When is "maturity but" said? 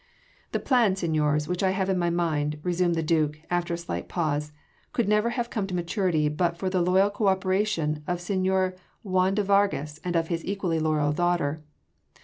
5.75-6.57